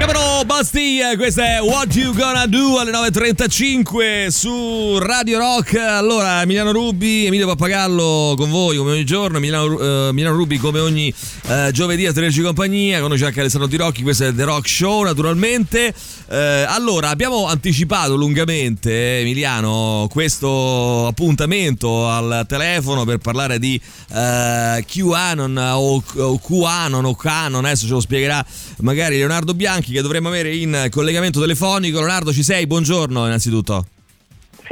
Chiamano 0.00 0.42
Bastiglia, 0.46 1.14
questo 1.14 1.42
è 1.42 1.60
What 1.60 1.94
You 1.94 2.14
Gonna 2.14 2.46
Do 2.46 2.78
alle 2.78 2.90
9.35 2.90 4.28
su 4.28 4.96
Radio 4.98 5.36
Rock. 5.36 5.74
Allora, 5.74 6.40
Emiliano 6.40 6.72
Rubi, 6.72 7.26
Emilio 7.26 7.46
Pappagallo 7.46 8.32
con 8.34 8.48
voi 8.48 8.78
come 8.78 8.92
ogni 8.92 9.04
giorno, 9.04 9.36
Emiliano, 9.36 9.78
eh, 9.78 10.08
Emiliano 10.08 10.34
Rubi 10.36 10.56
come 10.56 10.80
ogni 10.80 11.12
eh, 11.48 11.68
giovedì 11.72 12.06
a 12.06 12.14
tenerci 12.14 12.40
compagnia, 12.40 13.02
conosce 13.02 13.26
anche 13.26 13.40
Alessandro 13.40 13.68
Di 13.68 13.76
Rocchi, 13.76 14.02
questo 14.02 14.24
è 14.24 14.34
The 14.34 14.44
Rock 14.44 14.66
Show 14.66 15.02
naturalmente. 15.02 15.92
Eh, 16.30 16.64
allora, 16.66 17.10
abbiamo 17.10 17.46
anticipato 17.46 18.16
lungamente, 18.16 18.90
eh, 18.90 19.20
Emiliano, 19.20 20.08
questo 20.10 21.08
appuntamento 21.08 22.08
al 22.08 22.46
telefono 22.48 23.04
per 23.04 23.18
parlare 23.18 23.58
di 23.58 23.78
eh, 24.14 24.82
QAnon 24.86 25.56
o, 25.58 26.02
o 26.16 26.38
QAnon 26.38 27.04
o 27.04 27.14
Canon, 27.14 27.66
adesso 27.66 27.84
ce 27.86 27.92
lo 27.92 28.00
spiegherà 28.00 28.42
magari 28.78 29.18
Leonardo 29.18 29.52
Bianchi 29.52 29.89
che 29.92 30.02
dovremmo 30.02 30.28
avere 30.28 30.54
in 30.54 30.88
collegamento 30.90 31.40
telefonico. 31.40 31.98
Leonardo, 31.98 32.32
ci 32.32 32.42
sei? 32.42 32.66
Buongiorno 32.66 33.26
innanzitutto. 33.26 33.86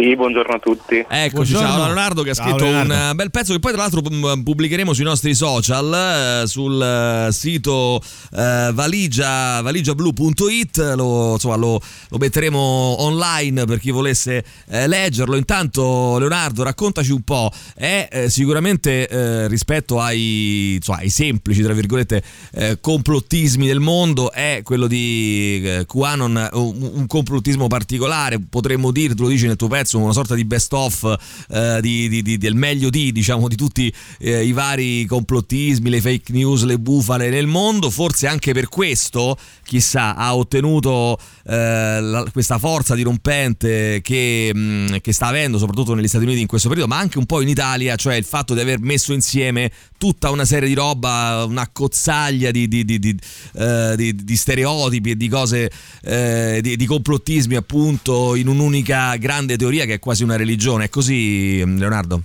Sì, 0.01 0.15
buongiorno 0.15 0.55
a 0.55 0.59
tutti. 0.61 0.95
Eccoci, 1.09 1.51
Buongiorno. 1.51 1.69
ciao 1.69 1.85
Leonardo 1.87 2.23
che 2.23 2.31
ha 2.31 2.35
Ciao, 2.35 2.47
scritto 2.51 2.65
Leonardo. 2.67 2.95
un 2.95 3.01
eh, 3.01 3.15
bel 3.17 3.31
pezzo 3.33 3.53
che 3.53 3.59
poi 3.59 3.73
tra 3.73 3.81
l'altro 3.81 4.01
pub- 4.01 4.43
pubblicheremo 4.45 4.93
sui 4.93 5.03
nostri 5.03 5.35
social, 5.35 6.43
eh, 6.45 6.47
sul 6.47 6.81
eh, 6.81 7.33
sito 7.33 8.01
eh, 8.33 8.71
valigia, 8.73 9.61
valigiablu.it, 9.61 10.93
lo, 10.95 11.33
insomma, 11.33 11.57
lo, 11.57 11.81
lo 12.11 12.17
metteremo 12.19 12.59
online 12.61 13.65
per 13.65 13.81
chi 13.81 13.91
volesse 13.91 14.45
eh, 14.69 14.87
leggerlo. 14.87 15.35
Intanto 15.35 16.17
Leonardo 16.19 16.63
raccontaci 16.63 17.11
un 17.11 17.23
po', 17.23 17.51
è 17.75 18.09
eh, 18.09 18.31
sicuramente 18.31 19.09
eh, 19.09 19.49
rispetto 19.49 19.99
ai, 20.01 20.75
insomma, 20.77 20.99
ai 20.99 21.11
semplici, 21.11 21.61
tra 21.61 21.73
virgolette, 21.73 22.23
eh, 22.53 22.79
complottismi 22.81 23.67
del 23.67 23.81
mondo, 23.81 24.31
è 24.31 24.61
quello 24.63 24.87
di 24.87 25.61
eh, 25.65 25.87
QAnon 25.87 26.51
un, 26.53 26.91
un 26.95 27.07
complottismo 27.09 27.67
particolare, 27.67 28.39
potremmo 28.49 28.93
dire, 28.93 29.17
tu 29.17 29.25
lo 29.25 29.29
dici 29.29 29.49
nel 29.49 29.57
tuo 29.57 29.67
pezzo, 29.67 29.87
una 29.97 30.13
sorta 30.13 30.35
di 30.35 30.45
best 30.45 30.73
of 30.73 31.17
eh, 31.51 31.79
di- 31.81 32.09
di- 32.09 32.23
di- 32.23 32.37
del 32.39 32.55
meglio 32.55 32.91
di, 32.91 33.13
diciamo, 33.13 33.49
di 33.49 33.57
tutti 33.57 33.93
eh, 34.19 34.45
i 34.45 34.53
vari 34.53 35.05
complottismi, 35.07 35.89
le 35.91 36.01
fake 36.01 36.33
news, 36.33 36.65
le 36.65 36.79
bufale 36.79 37.31
nel 37.31 37.47
mondo, 37.47 37.91
forse 37.91 38.27
anche 38.27 38.53
per 38.53 38.69
questo, 38.69 39.37
chissà, 39.65 40.15
ha 40.15 40.35
ottenuto 40.37 41.19
eh, 41.47 42.01
la- 42.01 42.27
questa 42.33 42.59
forza 42.59 42.95
dirompente 42.95 44.01
che, 44.03 44.51
mh, 44.55 44.97
che 45.01 45.13
sta 45.13 45.27
avendo 45.27 45.59
soprattutto 45.59 45.95
negli 45.95 46.09
Stati 46.09 46.25
Uniti 46.25 46.41
in 46.41 46.47
questo 46.47 46.69
periodo, 46.69 46.93
ma 46.93 46.99
anche 46.99 47.19
un 47.19 47.27
po' 47.27 47.41
in 47.41 47.49
Italia, 47.49 47.97
cioè 47.97 48.15
il 48.17 48.25
fatto 48.25 48.55
di 48.55 48.61
aver 48.61 48.81
messo 48.81 49.13
insieme 49.13 49.71
tutta 49.99 50.31
una 50.31 50.45
serie 50.45 50.69
di 50.69 50.75
roba, 50.75 51.45
una 51.47 51.69
cozzaglia 51.73 52.51
di, 52.51 52.69
di- 52.69 52.85
di- 52.85 52.99
di, 52.99 53.17
eh, 53.55 54.15
stereotipi 54.37 55.11
e 55.11 55.17
di 55.17 55.29
cose, 55.29 55.71
eh, 56.03 56.61
di 56.63 56.87
complottismi 56.87 57.55
appunto 57.57 58.35
in 58.35 58.49
un'unica 58.49 59.17
grande 59.17 59.57
teoria 59.57 59.78
che 59.85 59.95
è 59.95 59.99
quasi 59.99 60.25
una 60.25 60.37
religione. 60.37 60.85
È 60.85 60.89
così, 60.89 61.65
Leonardo? 61.79 62.23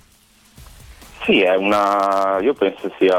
Sì, 1.25 1.41
è 1.41 1.55
una, 1.55 2.39
io 2.41 2.53
penso 2.53 2.91
sia 2.97 3.15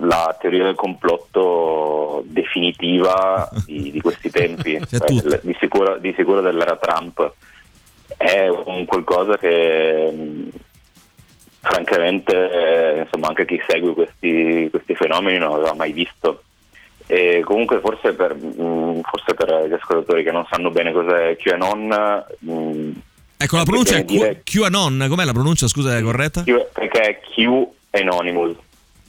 la 0.00 0.36
teoria 0.40 0.64
del 0.64 0.74
complotto 0.74 2.24
definitiva 2.26 3.48
di, 3.64 3.92
di 3.92 4.00
questi 4.00 4.30
tempi, 4.30 4.78
C'è 4.84 4.98
tutto. 4.98 5.34
Eh, 5.34 5.40
di, 5.42 5.56
sicuro, 5.60 5.98
di 5.98 6.12
sicuro 6.16 6.40
dell'era 6.40 6.76
Trump. 6.76 7.32
È 8.16 8.48
un 8.48 8.84
qualcosa 8.84 9.38
che 9.38 10.10
mh, 10.10 10.48
francamente 11.60 12.32
eh, 12.34 13.00
insomma, 13.02 13.28
anche 13.28 13.44
chi 13.44 13.62
segue 13.68 13.94
questi, 13.94 14.66
questi 14.68 14.94
fenomeni 14.96 15.38
non 15.38 15.52
aveva 15.52 15.74
mai 15.74 15.92
visto. 15.92 16.42
E 17.06 17.42
comunque 17.44 17.78
forse 17.78 18.12
per, 18.12 18.34
mh, 18.34 19.02
forse 19.02 19.34
per 19.34 19.66
gli 19.68 19.72
ascoltatori 19.72 20.24
che 20.24 20.32
non 20.32 20.46
sanno 20.50 20.70
bene 20.70 20.92
cos'è 20.92 21.36
QAnon, 21.36 22.24
mh, 22.40 22.90
Ecco, 23.40 23.54
la 23.54 23.60
Anche 23.60 23.70
pronuncia 23.70 23.96
è 23.96 24.04
dire- 24.04 24.42
Q- 24.44 24.58
QAnon, 24.58 25.06
com'è 25.08 25.24
la 25.24 25.32
pronuncia, 25.32 25.68
scusa, 25.68 25.96
è 25.96 26.02
corretta? 26.02 26.42
Q- 26.42 26.66
perché 26.72 27.00
è 27.00 27.20
Q 27.20 27.66
Anonymous. 27.90 28.56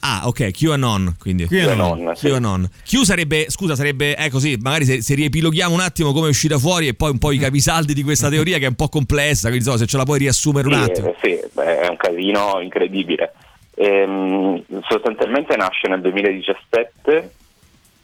Ah, 0.02 0.22
ok, 0.28 0.50
QAnon, 0.52 1.16
quindi. 1.18 1.46
QAnon. 1.46 2.12
Sì. 2.14 2.28
QAnon. 2.28 2.70
Q 2.86 3.02
sarebbe, 3.04 3.46
scusa, 3.50 3.74
sarebbe, 3.74 4.16
eh 4.16 4.30
così, 4.30 4.56
magari 4.58 4.84
se, 4.86 5.02
se 5.02 5.14
riepiloghiamo 5.14 5.74
un 5.74 5.80
attimo 5.80 6.12
come 6.12 6.26
è 6.26 6.30
uscita 6.30 6.58
fuori 6.58 6.86
e 6.88 6.94
poi 6.94 7.10
un 7.10 7.18
po' 7.18 7.32
i 7.32 7.38
capisaldi 7.38 7.92
di 7.92 8.02
questa 8.02 8.28
teoria 8.30 8.56
che 8.58 8.64
è 8.64 8.68
un 8.68 8.76
po' 8.76 8.88
complessa, 8.88 9.48
quindi 9.48 9.58
insomma, 9.58 9.76
se 9.78 9.86
ce 9.86 9.96
la 9.98 10.04
puoi 10.04 10.20
riassumere 10.20 10.68
un 10.68 10.74
Sì, 10.74 10.80
attimo. 10.80 11.08
eh, 11.08 11.16
sì, 11.20 11.38
beh, 11.52 11.80
è 11.80 11.88
un 11.88 11.96
casino 11.96 12.60
incredibile. 12.62 13.32
Ehm, 13.74 14.62
sostanzialmente 14.88 15.56
nasce 15.56 15.88
nel 15.88 16.00
2017 16.02 17.32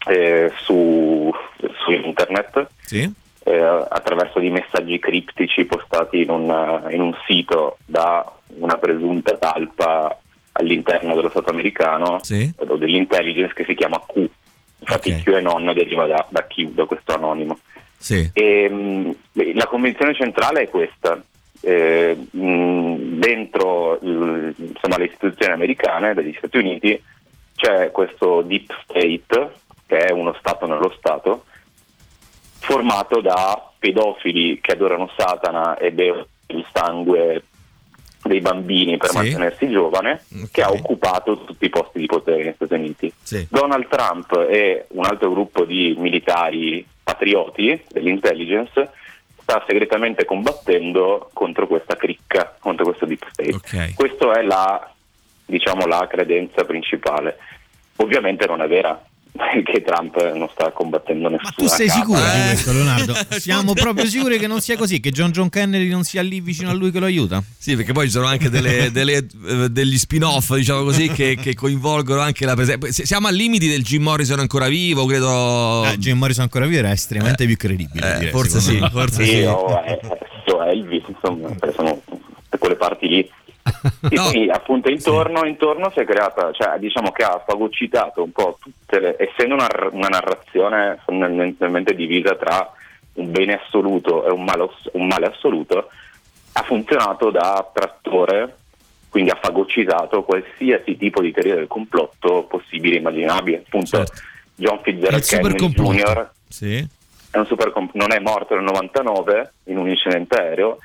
eh, 0.07 0.51
su, 0.63 1.31
su 1.83 1.91
internet 1.91 2.67
Sì? 2.81 3.11
Eh, 3.47 3.85
attraverso 3.89 4.39
dei 4.39 4.49
messaggi 4.49 4.99
criptici 4.99 5.65
postati 5.65 6.21
in 6.21 6.29
un, 6.29 6.87
in 6.91 7.01
un 7.01 7.15
sito 7.25 7.77
da 7.85 8.29
una 8.59 8.77
presunta 8.77 9.37
talpa 9.37 10.17
all'interno 10.53 11.15
dello 11.15 11.29
Stato 11.29 11.49
americano 11.51 12.19
Sì. 12.23 12.51
o 12.57 12.75
dell'intelligence 12.75 13.53
che 13.53 13.63
si 13.65 13.75
chiama 13.75 14.01
Q. 14.05 14.27
Infatti 14.79 15.11
Ok. 15.11 15.23
QAnon 15.23 15.73
deriva 15.73 16.05
da, 16.07 16.25
da 16.29 16.45
Q, 16.45 16.67
da 16.73 16.85
questo 16.85 17.13
anonimo. 17.13 17.59
Sì. 17.97 18.29
E, 18.33 18.69
mh, 18.69 19.15
beh, 19.31 19.53
la 19.53 19.65
convinzione 19.67 20.13
centrale 20.13 20.61
è 20.63 20.69
questa. 20.69 21.21
Eh, 21.61 22.15
mh, 22.31 22.95
dentro 23.19 23.97
il- 24.01 24.53
insomma, 24.57 24.97
le 24.97 25.05
istituzioni 25.05 25.53
americane 25.53 26.13
degli 26.13 26.33
Stati 26.37 26.57
Uniti 26.57 27.01
c'è 27.55 27.91
questo 27.91 28.41
deep 28.43 28.71
state, 28.83 29.51
che 29.87 29.97
è 29.97 30.11
uno 30.11 30.35
Stato 30.39 30.67
nello 30.67 30.93
Stato, 30.97 31.45
formato 32.67 33.21
da 33.21 33.71
pedofili 33.79 34.59
che 34.61 34.73
adorano 34.73 35.09
Satana 35.15 35.77
e 35.77 35.91
bevono 35.91 36.27
il 36.47 36.65
sangue 36.73 37.43
dei 38.23 38.41
bambini 38.41 38.97
per 38.97 39.09
Sì. 39.09 39.15
mantenersi 39.15 39.69
giovane, 39.69 40.23
Ok. 40.43 40.51
che 40.51 40.61
ha 40.61 40.69
occupato 40.71 41.45
tutti 41.45 41.63
i 41.65 41.69
posti 41.69 41.99
di 41.99 42.05
potere 42.07 42.43
negli 42.43 42.53
Stati 42.55 42.73
Uniti. 42.73 43.13
Sì. 43.23 43.47
Donald 43.49 43.87
Trump 43.87 44.33
e 44.49 44.85
un 44.89 45.05
altro 45.05 45.29
gruppo 45.31 45.63
di 45.63 45.95
militari 45.97 46.85
patrioti 47.03 47.81
dell'intelligence 47.87 48.91
sta 49.41 49.63
segretamente 49.65 50.25
combattendo 50.25 51.29
contro 51.31 51.67
questa 51.67 51.95
cricca, 51.95 52.57
contro 52.59 52.83
questo 52.83 53.05
deep 53.05 53.25
state. 53.31 53.53
Ok. 53.53 53.93
Questa 53.95 54.33
è 54.33 54.41
la, 54.41 54.91
diciamo, 55.45 55.85
la 55.85 56.05
credenza 56.09 56.65
principale. 56.65 57.37
Ovviamente 57.97 58.45
non 58.45 58.61
è 58.61 58.67
vera, 58.67 59.01
perché 59.63 59.81
Trump 59.83 60.33
non 60.35 60.49
sta 60.51 60.71
combattendo 60.71 61.29
Ma 61.29 61.37
nessuna 61.37 61.51
tu 61.55 61.67
sei 61.67 61.89
sicuro 61.89 62.19
di 62.19 62.25
Eh. 62.25 62.45
questo, 62.49 62.71
Leonardo? 62.73 63.13
Siamo 63.39 63.73
proprio 63.73 64.05
sicuri 64.05 64.37
che 64.39 64.47
non 64.47 64.59
sia 64.61 64.75
così, 64.77 64.99
che 64.99 65.11
John 65.11 65.31
John 65.31 65.49
Kennedy 65.49 65.87
non 65.89 66.03
sia 66.03 66.21
lì 66.21 66.41
vicino 66.41 66.69
a 66.69 66.73
lui 66.73 66.91
che 66.91 66.99
lo 66.99 67.05
aiuta? 67.05 67.41
Sì, 67.57 67.75
perché 67.75 67.93
poi 67.93 68.05
ci 68.05 68.11
sono 68.11 68.25
anche 68.25 68.49
delle- 68.49 68.91
delle, 68.91 69.17
eh, 69.47 69.69
degli 69.69 69.97
spin-off, 69.97 70.53
diciamo 70.55 70.83
così, 70.83 71.09
che, 71.09 71.37
che 71.39 71.53
coinvolgono 71.55 72.19
anche 72.21 72.45
la 72.45 72.55
presenza. 72.55 72.91
Se- 72.91 73.05
Siamo 73.05 73.27
al 73.27 73.35
limiti 73.35 73.67
del 73.67 73.83
Jim 73.83 74.01
Morrison 74.03 74.39
ancora 74.39 74.67
vivo, 74.67 75.05
credo. 75.05 75.83
Ah, 75.83 75.95
Jim 75.97 76.17
Morrison 76.17 76.43
ancora 76.43 76.65
vivo 76.65 76.79
era 76.79 76.91
estremamente 76.91 77.45
più 77.45 77.55
credibile. 77.57 78.15
Eh, 78.15 78.17
direi, 78.19 78.31
forse 78.31 78.59
sì, 78.59 78.79
me. 78.79 78.89
forse 78.89 79.23
Sì, 79.23 79.29
sì. 79.31 79.43
o 79.43 79.83
è, 79.83 79.99
o 80.51 80.63
Elvis, 80.65 81.03
insomma, 81.07 81.49
sono 81.75 82.01
quelle 82.57 82.75
parti 82.75 83.07
lì. 83.07 83.29
E 84.09 84.15
No. 84.15 84.29
quindi 84.29 84.49
appunto 84.49 84.89
intorno, 84.89 85.45
intorno 85.45 85.89
si 85.91 85.99
è 85.99 86.05
creata, 86.05 86.51
cioè 86.51 86.77
diciamo 86.79 87.11
che 87.11 87.23
ha 87.23 87.41
fagocitato 87.45 88.23
un 88.23 88.31
po' 88.31 88.57
tutte 88.61 88.99
le, 88.99 89.15
essendo 89.19 89.55
una, 89.55 89.67
una 89.91 90.07
narrazione 90.07 90.99
fondamentalmente 91.03 91.93
divisa 91.95 92.35
tra 92.35 92.71
un 93.13 93.31
bene 93.31 93.59
assoluto 93.61 94.25
e 94.25 94.31
un 94.31 94.43
male, 94.43 94.69
un 94.93 95.07
male 95.07 95.25
assoluto, 95.25 95.89
ha 96.53 96.61
funzionato 96.63 97.29
da 97.31 97.67
trattore, 97.73 98.55
quindi 99.09 99.29
ha 99.31 99.39
fagocitato 99.41 100.23
qualsiasi 100.23 100.97
tipo 100.97 101.21
di 101.21 101.31
teoria 101.31 101.55
del 101.55 101.67
complotto 101.67 102.43
possibile 102.43 102.95
e 102.95 102.99
immaginabile. 102.99 103.63
Appunto 103.65 103.97
Certo. 103.97 104.21
John 104.55 104.79
Fitzgerald 104.81 105.23
Kennedy. 105.25 105.69
Jr 105.69 106.29
Sì. 106.47 106.87
è 107.31 107.37
un 107.37 107.45
super 107.45 107.71
comp- 107.71 107.93
non 107.95 108.11
è 108.11 108.19
morto 108.19 108.55
nel 108.55 108.63
99 108.63 109.51
in 109.65 109.77
un 109.77 109.87
incidente 109.89 110.35
aereo, 110.35 110.77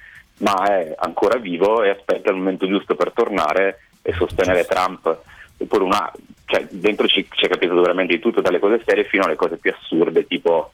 ma 0.43 0.65
è 0.65 0.95
ancora 0.99 1.39
vivo 1.39 1.83
e 1.83 1.91
aspetta 1.91 2.31
il 2.31 2.37
momento 2.37 2.67
giusto 2.67 2.95
per 2.95 3.13
tornare 3.13 3.81
e 4.03 4.13
sostenere 4.13 4.65
Trump. 4.65 5.19
Oppure 5.59 5.85
una, 5.85 6.13
cioè, 6.45 6.67
dentro 6.71 7.07
ci, 7.07 7.27
ci 7.31 7.45
è 7.45 7.49
capitato 7.49 7.81
veramente 7.81 8.15
di 8.15 8.21
tutto, 8.21 8.41
dalle 8.41 8.59
cose 8.59 8.83
serie 8.85 9.05
fino 9.05 9.25
alle 9.25 9.37
cose 9.37 9.57
più 9.57 9.73
assurde, 9.73 10.27
tipo 10.27 10.73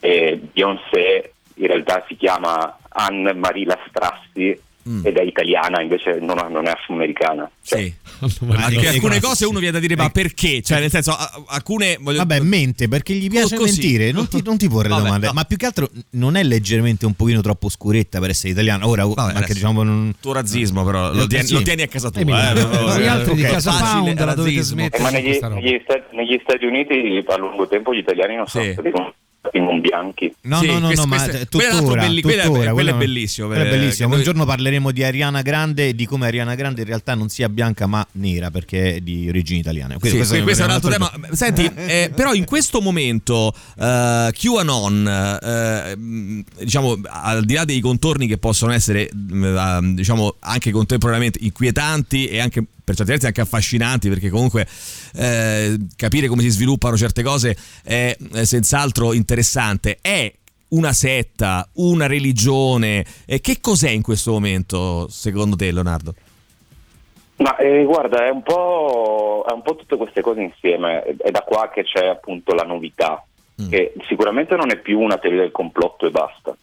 eh, 0.00 0.38
Beyoncé 0.52 1.32
in 1.54 1.66
realtà 1.66 2.04
si 2.06 2.16
chiama 2.16 2.78
Anne 2.88 3.34
Marie 3.34 3.64
Lastrassi 3.64 4.60
Mm. 4.88 5.04
ed 5.06 5.16
è 5.16 5.22
italiana, 5.22 5.82
invece 5.82 6.18
non, 6.20 6.36
non 6.50 6.66
è 6.66 6.70
afroamericana. 6.70 7.50
Cioè, 7.62 7.80
Sì. 7.80 7.94
Che- 8.78 8.88
alcune 8.88 9.20
cose 9.20 9.44
uno 9.44 9.58
viene 9.58 9.74
da 9.74 9.80
dire 9.80 9.94
ma 9.96 10.08
perché? 10.10 10.62
Cioè 10.62 10.80
nel 10.80 10.90
senso 10.90 11.14
alcune 11.48 11.98
voglio- 12.00 12.18
Vabbè, 12.18 12.40
mente 12.40 12.88
perché 12.88 13.12
gli 13.14 13.28
piace 13.28 13.56
Così. 13.56 13.80
mentire, 13.80 14.10
non 14.12 14.28
ti, 14.28 14.40
non 14.44 14.56
ti 14.56 14.68
porre 14.68 14.88
Vabbè, 14.88 15.02
domande. 15.02 15.26
no. 15.26 15.32
Ma 15.34 15.44
più 15.44 15.56
che 15.56 15.66
altro 15.66 15.88
non 16.12 16.36
è 16.36 16.42
leggermente 16.42 17.06
un 17.06 17.14
pochino 17.14 17.40
troppo 17.42 17.68
scuretta 17.68 18.18
per 18.18 18.30
essere 18.30 18.52
italiana. 18.52 18.86
Ora, 18.88 19.04
Vabbè, 19.06 19.34
anche 19.36 19.52
diciamo. 19.52 19.82
Non... 19.82 20.14
tuo 20.20 20.32
razzismo 20.32 20.84
però 20.84 21.12
lo 21.12 21.24
Eh, 21.24 21.26
tieni, 21.26 21.46
sì. 21.46 21.52
lo 21.54 21.62
tieni 21.62 21.82
a 21.82 21.86
casa 21.88 22.10
tua. 22.10 22.20
Eh, 22.20 22.24
mi- 22.24 22.32
eh, 22.32 23.00
gli 23.02 23.06
altri 23.06 23.34
di 23.34 23.42
ok, 23.44 23.50
casa 23.50 23.70
facile 23.72 24.14
Pound 24.14 24.24
la 24.24 24.34
dovete 24.34 24.62
smettere. 24.62 24.98
Eh, 24.98 25.02
ma 25.02 25.10
negli, 25.10 25.38
negli 25.38 25.80
Stati, 25.84 26.16
negli 26.16 26.40
Stati 26.42 26.64
Uniti 26.64 27.24
a 27.26 27.36
lungo 27.36 27.68
tempo 27.68 27.94
gli 27.94 27.98
italiani 27.98 28.36
non 28.36 28.46
sono 28.46 28.64
Sì. 28.64 28.72
stati 28.72 28.90
non, 29.52 29.64
non 29.64 29.80
bianchi. 29.80 30.34
No, 30.42 30.58
Sì, 30.60 30.66
no, 30.66 30.78
no, 30.78 30.86
questo- 30.86 31.04
no, 31.06 31.08
ma 31.08 31.16
è 31.16 31.20
altro 31.20 31.38
tuttora, 31.48 32.00
belli- 32.02 32.18
è- 32.20 32.22
tuttora, 32.22 32.48
quello 32.48 32.68
è 32.70 32.72
quello- 32.72 32.94
bellissimo, 32.96 33.46
quello 33.46 33.62
è 33.62 33.68
bellissimo. 33.70 33.96
che 33.96 34.04
Un 34.04 34.10
noi- 34.20 34.22
giorno 34.24 34.44
parleremo 34.44 34.90
di 34.90 35.04
Ariana 35.04 35.42
Grande 35.42 35.88
e 35.88 35.94
di 35.94 36.06
come 36.06 36.26
Ariana 36.26 36.54
Grande 36.54 36.80
in 36.82 36.86
realtà 36.86 37.14
non 37.14 37.28
sia 37.28 37.48
bianca 37.48 37.86
ma 37.86 38.06
nera 38.12 38.50
perché 38.50 38.96
è 38.96 39.00
di 39.00 39.28
origini 39.28 39.60
italiane. 39.60 39.94
Sì, 39.94 40.10
Questo- 40.10 40.34
que- 40.34 40.42
questo 40.42 40.62
è 40.64 40.66
un 40.66 40.72
altro 40.72 40.90
tema. 40.90 41.10
Senti, 41.32 41.64
eh, 41.76 42.10
però 42.14 42.34
in 42.34 42.44
questo 42.44 42.80
momento 42.80 43.54
eh, 43.78 44.30
QAnon, 44.32 45.38
mh, 45.96 46.44
diciamo, 46.60 47.00
al 47.08 47.44
di 47.44 47.54
là 47.54 47.64
dei 47.64 47.80
contorni 47.80 48.26
che 48.26 48.38
possono 48.38 48.72
essere, 48.72 49.08
eh, 49.08 49.78
diciamo, 49.94 50.36
anche 50.40 50.70
contemporaneamente 50.70 51.38
inquietanti 51.42 52.26
e 52.26 52.40
anche 52.40 52.64
per 52.88 52.96
certi 52.96 53.12
versi 53.12 53.26
anche 53.26 53.40
affascinanti, 53.42 54.08
perché 54.08 54.30
comunque 54.30 54.66
eh, 55.14 55.76
capire 55.94 56.26
come 56.26 56.42
si 56.42 56.48
sviluppano 56.48 56.96
certe 56.96 57.22
cose 57.22 57.56
è, 57.84 58.16
è 58.32 58.44
senz'altro 58.44 59.12
interessante. 59.12 59.98
È 60.00 60.32
una 60.68 60.92
setta, 60.92 61.68
una 61.74 62.06
religione. 62.06 63.04
E 63.26 63.40
che 63.40 63.60
cos'è 63.60 63.90
in 63.90 64.02
questo 64.02 64.32
momento, 64.32 65.06
secondo 65.08 65.56
te, 65.56 65.70
Leonardo? 65.70 66.14
Ma 67.36 67.56
eh, 67.56 67.84
guarda, 67.84 68.26
è 68.26 68.30
un, 68.30 68.42
po', 68.42 69.44
è 69.48 69.52
un 69.52 69.62
po' 69.62 69.76
tutte 69.76 69.96
queste 69.96 70.22
cose 70.22 70.40
insieme, 70.40 71.02
è 71.02 71.30
da 71.30 71.42
qua 71.42 71.70
che 71.72 71.84
c'è 71.84 72.06
appunto 72.06 72.54
la 72.54 72.64
novità, 72.64 73.22
Mm. 73.60 73.70
che 73.70 73.92
sicuramente 74.06 74.54
non 74.54 74.70
è 74.70 74.76
più 74.76 75.00
una 75.00 75.18
teoria 75.18 75.40
del 75.40 75.50
complotto 75.50 76.06
e 76.06 76.10
basta. 76.10 76.56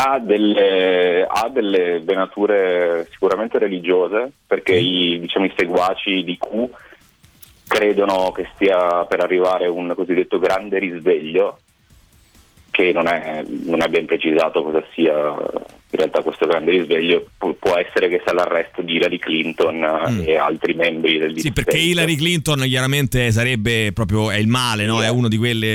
Ha 0.00 0.20
delle, 0.20 1.26
ha 1.28 1.48
delle 1.48 1.98
venature 1.98 3.08
sicuramente 3.10 3.58
religiose, 3.58 4.30
perché 4.46 4.74
i, 4.74 5.18
diciamo, 5.18 5.46
i 5.46 5.52
seguaci 5.56 6.22
di 6.22 6.38
Q 6.38 6.68
credono 7.66 8.30
che 8.30 8.48
stia 8.54 9.04
per 9.06 9.20
arrivare 9.20 9.66
un 9.66 9.92
cosiddetto 9.96 10.38
grande 10.38 10.78
risveglio, 10.78 11.58
che 12.70 12.92
non 12.92 13.08
è, 13.08 13.42
non 13.44 13.82
è 13.82 13.88
ben 13.88 14.06
precisato 14.06 14.62
cosa 14.62 14.84
sia 14.92 15.34
in 15.90 15.98
realtà 15.98 16.20
questo 16.22 16.46
grande 16.46 16.70
risveglio, 16.72 17.28
Pu- 17.38 17.56
può 17.58 17.74
essere 17.76 18.08
che 18.10 18.20
sia 18.22 18.34
l'arresto 18.34 18.82
di 18.82 18.96
Hillary 18.96 19.18
Clinton 19.18 19.82
eh, 19.82 20.10
Mm. 20.10 20.20
e 20.26 20.36
altri 20.36 20.74
membri 20.74 21.18
del 21.18 21.38
Sì, 21.40 21.50
perché. 21.52 21.78
Hillary 21.78 22.14
Clinton 22.16 22.60
chiaramente 22.66 23.30
sarebbe 23.32 23.92
proprio 23.94 24.30
è 24.30 24.36
il 24.36 24.48
male, 24.48 24.84
no? 24.84 24.98
Sì, 24.98 25.04
È 25.04 25.06
eh. 25.06 25.10
uno 25.10 25.28
di 25.28 25.36
quelle 25.38 25.66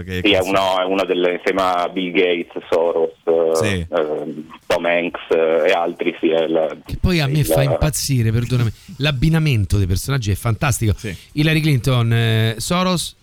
eh, 0.00 0.04
che, 0.04 0.20
Sì, 0.24 0.32
è, 0.32 0.40
uno- 0.40 0.80
è 0.80 0.84
una 0.84 1.04
delle, 1.04 1.34
insieme 1.34 1.60
a 1.60 1.88
Bill 1.88 2.12
Gates, 2.12 2.62
Soros, 2.70 3.10
eh, 3.24 3.56
Sì. 3.56 3.86
eh, 3.94 4.34
Tom 4.66 4.84
Hanks 4.86 5.20
eh, 5.30 5.68
e 5.68 5.72
altri. 5.72 6.16
Sì, 6.18 6.30
è 6.30 6.46
la- 6.46 6.74
Che 6.84 6.96
poi 6.98 7.20
a 7.20 7.26
me 7.26 7.40
il- 7.40 7.44
fa 7.44 7.62
impazzire, 7.62 8.32
perdonami. 8.32 8.70
L'abbinamento 8.98 9.76
dei 9.76 9.86
personaggi 9.86 10.30
è 10.30 10.34
fantastico. 10.34 10.94
Sì. 10.96 11.14
Hillary 11.32 11.60
Clinton, 11.60 12.10
eh, 12.12 12.54
Soros, 12.56 13.16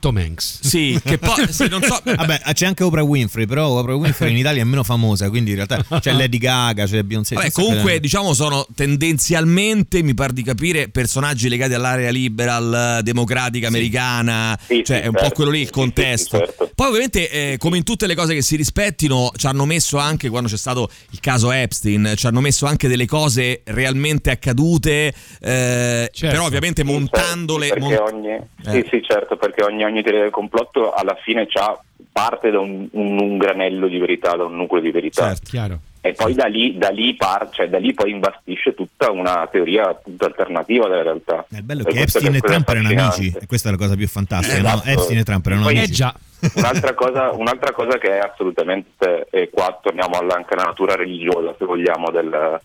Tom 0.00 0.16
Hanks. 0.16 0.60
Sì, 0.62 0.98
che 1.04 1.18
poi 1.18 1.46
sì, 1.52 1.68
non 1.68 1.82
so 1.82 2.00
Vabbè, 2.02 2.40
c'è 2.52 2.66
anche 2.66 2.82
Oprah 2.82 3.02
Winfrey, 3.02 3.46
però 3.46 3.68
Oprah 3.68 3.94
Winfrey 3.94 4.30
in 4.30 4.38
Italia 4.38 4.62
è 4.62 4.64
meno 4.64 4.82
famosa, 4.82 5.28
quindi 5.28 5.50
in 5.50 5.56
realtà 5.56 5.84
c'è 6.00 6.12
Lady 6.12 6.38
Gaga, 6.38 6.86
c'è 6.86 7.02
Beyoncé. 7.02 7.34
Vabbè, 7.36 7.52
comunque 7.52 8.00
diciamo 8.00 8.32
sono 8.34 8.66
tendenzialmente, 8.74 10.02
mi 10.02 10.14
pare 10.14 10.32
di 10.32 10.42
capire, 10.42 10.88
personaggi 10.88 11.48
legati 11.48 11.74
all'area 11.74 12.10
liberal, 12.10 13.00
democratica 13.02 13.68
americana, 13.68 14.58
Sì, 14.66 14.82
cioè 14.84 14.96
sì, 14.98 15.02
è 15.02 15.06
un 15.06 15.12
po' 15.12 15.18
certo. 15.20 15.34
quello 15.34 15.50
lì 15.50 15.60
il 15.60 15.70
contesto. 15.70 16.38
sì, 16.38 16.44
certo. 16.44 16.70
Poi 16.74 16.86
ovviamente 16.88 17.30
eh, 17.30 17.56
come 17.58 17.76
in 17.76 17.82
tutte 17.84 18.06
le 18.06 18.14
cose 18.14 18.32
che 18.34 18.42
si 18.42 18.56
rispettino 18.56 19.32
ci 19.36 19.46
hanno 19.46 19.66
messo 19.66 19.98
anche 19.98 20.28
quando 20.30 20.48
c'è 20.48 20.56
stato 20.56 20.90
il 21.10 21.20
caso 21.20 21.50
Epstein, 21.52 22.14
ci 22.16 22.26
hanno 22.26 22.40
messo 22.40 22.64
anche 22.66 22.88
delle 22.88 23.04
cose 23.06 23.60
realmente 23.64 24.30
accadute, 24.30 25.12
eh, 25.40 26.08
Certo. 26.12 26.26
però 26.34 26.46
ovviamente 26.46 26.82
montandole... 26.84 27.66
certo, 27.68 27.86
perché 27.86 28.02
mon- 28.02 28.14
ogni, 28.14 28.28
Eh. 28.34 28.82
sì, 28.82 28.88
sì, 28.90 29.02
certo, 29.06 29.36
perché 29.36 29.62
ogni, 29.64 29.84
ogni 29.90 30.02
teoria 30.02 30.22
del 30.22 30.30
complotto 30.30 30.92
alla 30.92 31.16
fine 31.22 31.46
c'ha, 31.46 31.78
parte 32.12 32.50
da 32.50 32.58
un, 32.60 32.88
un, 32.92 33.20
un 33.20 33.38
granello 33.38 33.86
di 33.88 33.98
verità, 33.98 34.34
da 34.36 34.44
un 34.44 34.56
nucleo 34.56 34.80
di 34.80 34.90
verità. 34.90 35.26
Certo. 35.28 35.50
Chiaro. 35.50 35.78
E 36.02 36.14
poi 36.14 36.32
da 36.32 36.46
lì, 36.46 36.78
da 36.78 36.88
lì, 36.88 37.14
par- 37.14 37.50
cioè, 37.50 37.68
da 37.68 37.78
lì 37.78 37.92
poi 37.92 38.10
imbastisce 38.12 38.72
tutta 38.72 39.10
una 39.10 39.46
teoria 39.52 39.90
appunto 39.90 40.24
alternativa 40.24 40.88
della 40.88 41.02
realtà. 41.02 41.44
È 41.50 41.60
bello 41.60 41.86
E 41.86 41.92
che 41.92 42.00
Epstein 42.00 42.34
e 42.36 42.40
Trump 42.40 42.66
erano 42.70 42.88
amici, 42.88 43.36
e 43.38 43.46
questa 43.46 43.68
è 43.68 43.72
la 43.72 43.76
cosa 43.76 43.96
più 43.96 44.08
fantastica. 44.08 44.62
no? 44.62 44.68
Esatto. 44.68 44.88
Epstein 44.88 45.18
e 45.18 45.22
Trump 45.24 45.46
erano 45.46 45.62
Poi- 45.64 45.76
amici. 45.76 45.90
Eh 45.90 45.94
già. 45.94 46.14
Un'altra 46.54 46.94
cosa, 46.94 47.30
un'altra 47.32 47.72
cosa 47.72 47.98
che 47.98 48.18
è 48.18 48.18
assolutamente, 48.18 49.26
e 49.30 49.50
qua 49.50 49.78
torniamo 49.82 50.16
alla- 50.18 50.36
anche 50.36 50.54
alla 50.54 50.64
natura 50.64 50.94
religiosa, 50.96 51.54
se 51.58 51.66
vogliamo, 51.66 52.10
del- 52.10 52.58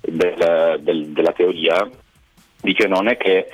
del- 0.00 0.80
del- 0.80 1.06
della 1.12 1.32
teoria, 1.32 1.88
di 2.60 2.72
che 2.74 2.88
non 2.88 3.06
è 3.06 3.16
che 3.16 3.46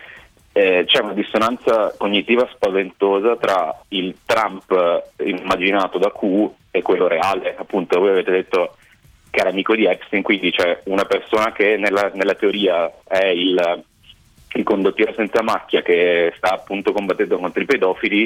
eh, 0.53 0.85
c'è 0.87 1.01
una 1.01 1.15
dissonanza 1.15 1.95
cognitiva 1.97 2.49
spaventosa 2.53 3.37
tra 3.37 3.75
il 3.89 4.15
Trump 4.27 4.71
eh, 5.17 5.29
immaginato 5.29 5.99
da 5.99 6.13
Q 6.13 6.51
e 6.71 6.83
quello 6.83 7.09
reale. 7.09 7.57
Appunto, 7.57 7.99
voi 7.99 8.11
avete 8.11 8.31
detto 8.31 8.77
che 9.31 9.41
era 9.41 9.49
amico 9.49 9.75
di 9.75 9.87
Epstein, 9.87 10.23
quindi 10.23 10.51
c'è 10.51 10.83
una 10.85 11.07
persona 11.07 11.53
che 11.53 11.77
nella, 11.79 12.11
nella 12.15 12.35
teoria 12.35 12.93
è 13.09 13.25
il, 13.29 13.83
il 14.55 14.63
condottiero 14.63 15.15
senza 15.15 15.43
macchia 15.43 15.81
che 15.81 16.35
sta 16.37 16.53
appunto 16.53 16.93
combattendo 16.93 17.39
contro 17.39 17.63
i 17.63 17.67
pedofili, 17.67 18.25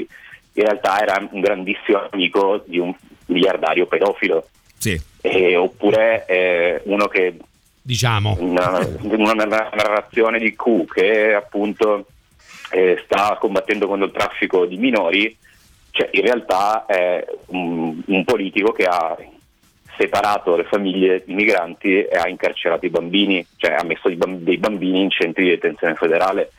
in 0.55 0.65
realtà 0.65 1.01
era 1.01 1.29
un 1.31 1.41
grandissimo 1.41 2.09
amico 2.11 2.65
di 2.67 2.79
un 2.79 2.93
miliardario 3.27 3.87
pedofilo. 3.87 4.49
Sì. 4.79 5.01
E- 5.21 5.57
oppure 5.57 6.25
eh, 6.27 6.81
uno 6.85 7.07
che 7.07 7.37
Diciamo. 7.81 8.37
una, 8.41 8.85
una 9.03 9.33
narrazione 9.33 10.41
di 10.41 10.57
Q 10.57 10.93
che 10.93 11.35
appunto 11.35 12.07
eh, 12.71 13.03
sta 13.05 13.37
combattendo 13.41 13.87
contro 13.87 14.07
il 14.07 14.13
traffico 14.13 14.67
di 14.67 14.77
minori, 14.77 15.37
cioè 15.91 16.09
in 16.13 16.23
realtà 16.23 16.85
è 16.87 17.25
un, 17.47 18.01
un 18.05 18.25
politico 18.25 18.73
che 18.73 18.85
ha 18.85 19.17
separato 19.97 20.57
le 20.57 20.65
famiglie 20.65 21.23
di 21.25 21.35
migranti 21.35 22.03
e 22.03 22.17
ha 22.17 22.29
incarcerato 22.29 22.85
i 22.85 22.91
bambini, 22.91 23.45
cioè 23.57 23.77
ha 23.79 23.85
messo 23.85 24.09
i 24.09 24.17
bamb- 24.17 24.43
dei 24.43 24.59
bambini 24.59 25.01
in 25.01 25.11
centri 25.11 25.45
di 25.45 25.51
detenzione 25.51 25.95
federale. 25.95 26.53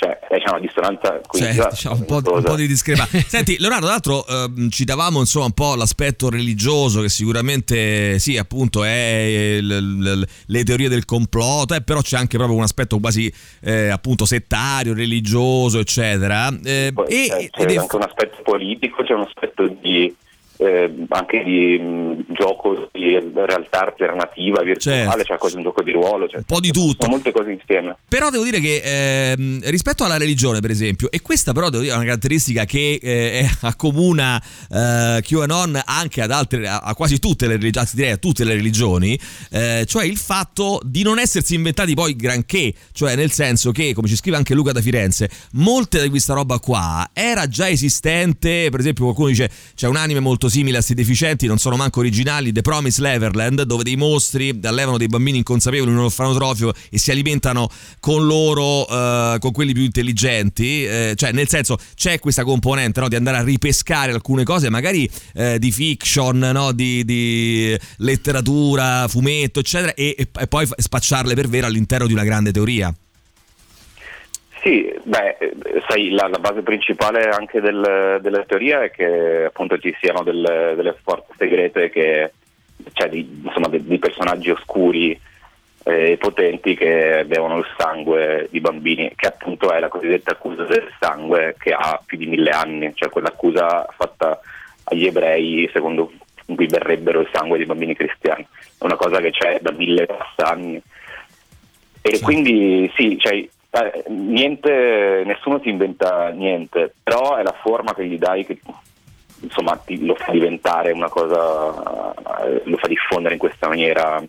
Cioè 0.00 0.18
eh, 0.30 0.38
c'è 0.38 0.48
una 0.48 0.60
dissonanza 0.60 1.20
qui. 1.26 1.40
Cioè, 1.40 1.68
diciamo, 1.68 1.96
un, 1.96 2.04
po', 2.06 2.22
un 2.32 2.42
po' 2.42 2.54
di 2.56 2.66
discrepanza. 2.66 3.18
Senti, 3.28 3.58
Leonardo, 3.58 3.84
tra 3.84 3.92
l'altro 3.94 4.26
ehm, 4.26 4.70
citavamo 4.70 5.18
insomma 5.20 5.44
un 5.44 5.52
po' 5.52 5.74
l'aspetto 5.74 6.30
religioso 6.30 7.02
che 7.02 7.10
sicuramente 7.10 8.18
sì, 8.18 8.38
appunto 8.38 8.82
è 8.82 9.58
l- 9.60 9.66
l- 10.20 10.26
le 10.46 10.64
teorie 10.64 10.88
del 10.88 11.04
complotto, 11.04 11.74
eh, 11.74 11.82
però 11.82 12.00
c'è 12.00 12.16
anche 12.16 12.38
proprio 12.38 12.56
un 12.56 12.62
aspetto 12.62 12.98
quasi 12.98 13.30
eh, 13.60 13.88
appunto 13.88 14.24
settario, 14.24 14.94
religioso, 14.94 15.78
eccetera. 15.80 16.48
Eh, 16.64 16.92
Poi 16.94 17.06
e- 17.06 17.26
c'è, 17.28 17.50
c'è 17.50 17.62
ed 17.62 17.70
è- 17.72 17.76
anche 17.76 17.96
un 17.96 18.02
aspetto 18.02 18.38
politico, 18.42 19.02
c'è 19.02 19.12
un 19.12 19.26
aspetto 19.26 19.66
di 19.82 20.14
eh, 20.60 21.06
anche 21.08 21.42
di 21.42 21.78
mh, 21.78 22.24
gioco 22.34 22.88
di 22.92 23.18
realtà 23.34 23.86
alternativa, 23.86 24.62
virtuale, 24.62 25.06
Certo. 25.06 25.22
c'è 25.24 25.38
quasi 25.38 25.56
un 25.56 25.62
gioco 25.62 25.82
di 25.82 25.92
ruolo, 25.92 26.28
cioè, 26.28 26.38
Un 26.38 26.44
po' 26.44 26.60
di 26.60 26.70
tutto. 26.70 27.04
Sono 27.04 27.14
molte 27.14 27.32
cose 27.32 27.50
insieme. 27.52 27.96
Però 28.08 28.28
devo 28.28 28.44
dire 28.44 28.60
che 28.60 28.82
ehm, 28.84 29.60
rispetto 29.70 30.04
alla 30.04 30.18
religione, 30.18 30.60
per 30.60 30.70
esempio, 30.70 31.10
e 31.10 31.22
questa 31.22 31.52
però 31.52 31.70
devo 31.70 31.82
dire 31.82 31.94
è 31.94 31.96
una 31.96 32.04
caratteristica 32.04 32.66
che 32.66 32.98
eh, 33.00 33.48
accomuna 33.62 34.40
eh, 34.70 35.22
QAnon 35.22 35.80
anche 35.84 36.20
ad 36.20 36.30
altre, 36.30 36.68
a, 36.68 36.78
a 36.78 36.94
quasi 36.94 37.18
tutte 37.18 37.46
le 37.46 37.52
religioni, 37.56 37.78
anzi 37.78 37.96
direi 37.96 38.12
a 38.12 38.16
tutte 38.18 38.44
le 38.44 38.52
religioni, 38.54 39.18
eh, 39.50 39.84
cioè 39.86 40.04
il 40.04 40.18
fatto 40.18 40.80
di 40.84 41.02
non 41.02 41.18
essersi 41.18 41.54
inventati 41.54 41.94
poi 41.94 42.14
granché, 42.16 42.74
cioè 42.92 43.16
nel 43.16 43.30
senso 43.30 43.72
che, 43.72 43.94
come 43.94 44.08
ci 44.08 44.16
scrive 44.16 44.36
anche 44.36 44.52
Luca 44.54 44.72
da 44.72 44.82
Firenze, 44.82 45.30
molte 45.52 46.02
di 46.02 46.10
questa 46.10 46.34
roba 46.34 46.58
qua 46.58 47.08
era 47.14 47.48
già 47.48 47.68
esistente, 47.68 48.68
per 48.70 48.80
esempio 48.80 49.04
qualcuno 49.04 49.28
dice 49.28 49.50
c'è 49.74 49.86
un 49.86 49.96
anime 49.96 50.20
molto 50.20 50.48
simile 50.50 50.78
a 50.78 50.82
sti 50.82 50.94
deficienti, 50.94 51.46
non 51.46 51.58
sono 51.58 51.76
manco 51.76 52.00
originali, 52.00 52.52
The 52.52 52.60
Promise 52.60 53.00
Neverland, 53.00 53.62
dove 53.62 53.82
dei 53.82 53.96
mostri 53.96 54.58
allevano 54.64 54.98
dei 54.98 55.06
bambini 55.06 55.38
inconsapevoli 55.38 55.90
in 55.90 55.96
un 55.96 56.04
orfanotrofio 56.04 56.72
e 56.90 56.98
si 56.98 57.10
alimentano 57.10 57.70
con 58.00 58.26
loro, 58.26 58.86
eh, 58.86 59.36
con 59.38 59.52
quelli 59.52 59.72
più 59.72 59.82
intelligenti, 59.82 60.84
eh, 60.84 61.14
cioè 61.16 61.32
nel 61.32 61.48
senso 61.48 61.78
c'è 61.94 62.18
questa 62.18 62.44
componente 62.44 63.00
no, 63.00 63.08
di 63.08 63.16
andare 63.16 63.38
a 63.38 63.42
ripescare 63.42 64.12
alcune 64.12 64.44
cose, 64.44 64.68
magari 64.68 65.08
eh, 65.34 65.58
di 65.58 65.72
fiction, 65.72 66.38
no, 66.38 66.72
di, 66.72 67.04
di 67.04 67.76
letteratura, 67.98 69.06
fumetto, 69.08 69.60
eccetera, 69.60 69.94
e, 69.94 70.14
e 70.16 70.46
poi 70.46 70.68
spacciarle 70.76 71.34
per 71.34 71.48
vero 71.48 71.66
all'interno 71.66 72.06
di 72.06 72.12
una 72.12 72.24
grande 72.24 72.52
teoria. 72.52 72.94
Sì, 74.60 74.92
beh, 75.02 75.36
eh, 75.38 75.82
sai, 75.88 76.10
la, 76.10 76.28
la 76.28 76.38
base 76.38 76.62
principale 76.62 77.30
anche 77.30 77.60
del- 77.60 78.18
della 78.20 78.44
teoria 78.44 78.82
è 78.82 78.90
che 78.90 79.44
appunto 79.46 79.78
ci 79.78 79.96
siano 80.00 80.22
delle, 80.22 80.74
delle 80.76 80.94
forze 81.02 81.32
segrete 81.36 81.88
che 81.88 82.32
cioè 82.92 83.08
di, 83.08 83.42
insomma, 83.44 83.68
di, 83.68 83.82
di 83.84 83.98
personaggi 83.98 84.50
oscuri 84.50 85.18
e 85.82 86.16
potenti 86.18 86.74
che 86.74 87.24
bevono 87.26 87.58
il 87.58 87.66
sangue 87.78 88.48
di 88.50 88.60
bambini, 88.60 89.12
che 89.16 89.28
appunto 89.28 89.72
è 89.72 89.80
la 89.80 89.88
cosiddetta 89.88 90.32
accusa 90.32 90.64
del 90.64 90.90
sangue 90.98 91.56
che 91.58 91.72
ha 91.72 92.00
più 92.04 92.18
di 92.18 92.26
mille 92.26 92.50
anni, 92.50 92.92
cioè 92.94 93.08
quell'accusa 93.08 93.86
fatta 93.96 94.40
agli 94.84 95.06
ebrei 95.06 95.68
secondo 95.72 96.12
cui 96.54 96.66
berrebbero 96.66 97.20
il 97.20 97.28
sangue 97.32 97.56
dei 97.56 97.66
bambini 97.66 97.94
cristiani, 97.94 98.42
è 98.42 98.84
una 98.84 98.96
cosa 98.96 99.20
che 99.20 99.30
c'è 99.30 99.58
da 99.62 99.72
mille 99.72 100.06
anni. 100.36 100.82
E 102.02 102.16
sì. 102.16 102.22
quindi 102.22 102.90
sì, 102.96 103.18
cioè, 103.18 103.46
eh, 103.70 104.04
niente, 104.08 105.22
nessuno 105.24 105.60
ti 105.60 105.68
inventa 105.68 106.28
niente, 106.30 106.92
però 107.02 107.36
è 107.36 107.42
la 107.42 107.54
forma 107.62 107.94
che 107.94 108.06
gli 108.06 108.18
dai 108.18 108.44
che 108.44 108.58
insomma 109.40 109.76
ti, 109.76 110.04
lo 110.04 110.14
fa 110.16 110.32
diventare 110.32 110.90
una 110.90 111.08
cosa, 111.08 112.12
eh, 112.44 112.62
lo 112.64 112.76
fa 112.76 112.88
diffondere 112.88 113.34
in 113.34 113.40
questa 113.40 113.68
maniera, 113.68 114.18
certo. 114.18 114.26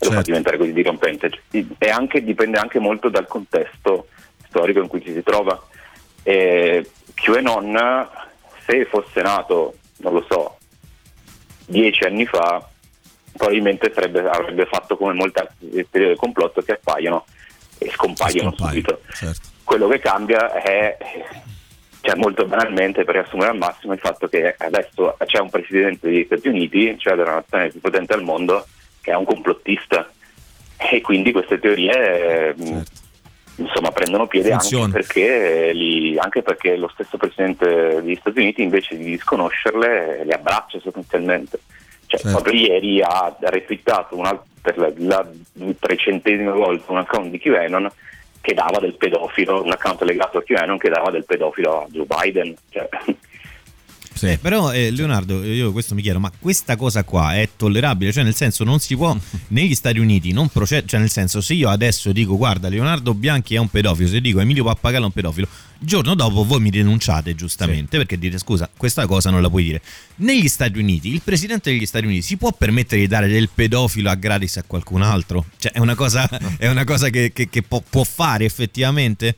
lo 0.00 0.06
fa 0.06 0.14
certo. 0.14 0.22
diventare 0.22 0.56
così 0.58 0.72
dirompente. 0.72 1.30
E 1.78 1.90
anche, 1.90 2.24
dipende 2.24 2.58
anche 2.58 2.80
molto 2.80 3.08
dal 3.08 3.28
contesto 3.28 4.08
storico 4.48 4.80
in 4.80 4.88
cui 4.88 5.02
ci 5.02 5.12
si 5.12 5.22
trova. 5.22 5.60
E 6.24 6.90
QAnon, 7.14 8.08
se 8.66 8.84
fosse 8.86 9.22
nato, 9.22 9.74
non 9.98 10.12
lo 10.12 10.24
so, 10.28 10.58
dieci 11.66 12.04
anni 12.04 12.26
fa, 12.26 12.68
probabilmente 13.36 13.92
sarebbe, 13.94 14.28
avrebbe 14.28 14.66
fatto 14.66 14.96
come 14.96 15.14
molte 15.14 15.48
teorie 15.58 16.08
del 16.08 16.16
complotto 16.16 16.62
che 16.62 16.72
appaiono 16.72 17.24
e 17.84 17.90
scompaiono 17.90 18.50
Scompaio, 18.54 18.68
subito. 18.68 19.00
Certo. 19.12 19.48
Quello 19.64 19.88
che 19.88 19.98
cambia 19.98 20.52
è 20.62 20.96
cioè 22.02 22.16
molto 22.16 22.44
banalmente 22.46 23.04
per 23.04 23.14
riassumere 23.14 23.50
al 23.50 23.56
massimo 23.56 23.92
il 23.92 24.00
fatto 24.00 24.28
che 24.28 24.56
adesso 24.58 25.16
c'è 25.24 25.38
un 25.38 25.50
presidente 25.50 26.08
degli 26.08 26.24
Stati 26.24 26.48
Uniti, 26.48 26.96
cioè 26.98 27.14
della 27.14 27.34
nazione 27.34 27.68
più 27.68 27.80
potente 27.80 28.12
al 28.12 28.24
mondo, 28.24 28.66
che 29.00 29.12
è 29.12 29.14
un 29.14 29.24
complottista 29.24 30.10
e 30.90 31.00
quindi 31.00 31.30
queste 31.30 31.60
teorie 31.60 32.54
certo. 32.58 32.82
insomma, 33.56 33.92
prendono 33.92 34.26
piede 34.26 34.52
anche 34.52 34.88
perché, 34.90 35.70
li, 35.72 36.18
anche 36.18 36.42
perché, 36.42 36.76
lo 36.76 36.90
stesso 36.92 37.16
presidente 37.16 38.02
degli 38.02 38.16
Stati 38.16 38.40
Uniti 38.40 38.62
invece 38.62 38.96
di 38.96 39.04
disconoscerle 39.04 40.24
le 40.24 40.32
abbraccia 40.32 40.80
sostanzialmente. 40.80 41.60
Cioè, 42.06 42.20
certo. 42.20 42.40
Proprio 42.40 42.66
ieri 42.66 43.00
ha 43.00 43.34
retweetato 43.38 44.16
per 44.62 44.78
la, 44.78 44.92
la 44.96 45.28
trecentesima 45.78 46.52
volta 46.52 46.92
un 46.92 46.98
account 46.98 47.30
di 47.30 47.38
QAnon 47.38 47.90
che 48.40 48.54
dava 48.54 48.78
del 48.78 48.94
pedofilo, 48.94 49.62
un 49.62 49.72
account 49.72 50.02
legato 50.02 50.38
a 50.38 50.42
QAnon 50.42 50.78
che 50.78 50.88
dava 50.88 51.10
del 51.10 51.24
pedofilo 51.24 51.82
a 51.82 51.86
Joe 51.90 52.06
Biden. 52.06 52.54
Cioè. 52.70 52.88
Sì. 54.22 54.38
Però 54.40 54.72
eh, 54.72 54.92
Leonardo, 54.92 55.42
io 55.42 55.72
questo 55.72 55.96
mi 55.96 56.02
chiedo, 56.02 56.20
ma 56.20 56.30
questa 56.38 56.76
cosa 56.76 57.02
qua 57.02 57.34
è 57.34 57.48
tollerabile? 57.56 58.12
Cioè 58.12 58.22
nel 58.22 58.36
senso 58.36 58.62
non 58.62 58.78
si 58.78 58.94
può 58.94 59.16
negli 59.48 59.74
Stati 59.74 59.98
Uniti 59.98 60.32
non 60.32 60.46
procedere, 60.48 60.86
cioè 60.86 61.00
nel 61.00 61.10
senso 61.10 61.40
se 61.40 61.54
io 61.54 61.68
adesso 61.68 62.12
dico 62.12 62.36
guarda 62.36 62.68
Leonardo 62.68 63.14
Bianchi 63.14 63.56
è 63.56 63.58
un 63.58 63.68
pedofilo, 63.68 64.08
se 64.08 64.20
dico 64.20 64.38
Emilio 64.38 64.62
Pappagallo 64.62 65.02
è 65.02 65.06
un 65.06 65.12
pedofilo, 65.12 65.48
il 65.80 65.86
giorno 65.88 66.14
dopo 66.14 66.44
voi 66.44 66.60
mi 66.60 66.70
denunciate 66.70 67.34
giustamente 67.34 67.90
sì. 67.90 67.96
perché 67.96 68.16
dite 68.16 68.38
scusa 68.38 68.70
questa 68.76 69.06
cosa 69.06 69.30
non 69.30 69.42
la 69.42 69.50
puoi 69.50 69.64
dire. 69.64 69.82
Negli 70.16 70.46
Stati 70.46 70.78
Uniti 70.78 71.12
il 71.12 71.22
presidente 71.24 71.72
degli 71.72 71.86
Stati 71.86 72.04
Uniti 72.04 72.22
si 72.22 72.36
può 72.36 72.52
permettere 72.52 73.00
di 73.00 73.08
dare 73.08 73.26
del 73.26 73.48
pedofilo 73.52 74.08
a 74.08 74.14
gratis 74.14 74.58
a 74.58 74.62
qualcun 74.64 75.02
altro? 75.02 75.46
Cioè 75.56 75.72
è 75.72 75.80
una 75.80 75.96
cosa, 75.96 76.28
è 76.58 76.68
una 76.68 76.84
cosa 76.84 77.08
che, 77.08 77.32
che, 77.32 77.48
che 77.48 77.62
può, 77.62 77.82
può 77.88 78.04
fare 78.04 78.44
effettivamente? 78.44 79.34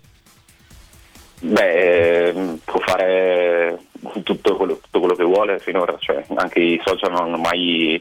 Beh, 1.41 2.29
ehm, 2.29 2.59
può 2.65 2.81
fare 2.87 3.64
tutto 4.23 4.57
quello, 4.57 4.79
tutto 4.83 4.99
quello, 5.01 5.15
che 5.15 5.25
vuole 5.25 5.59
finora, 5.59 5.97
cioè, 5.99 6.25
anche 6.35 6.61
i 6.61 6.81
social 6.85 7.11
non 7.13 7.25
hanno 7.25 7.39
mai, 7.39 8.01